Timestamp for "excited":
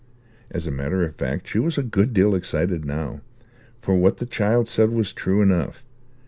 2.33-2.85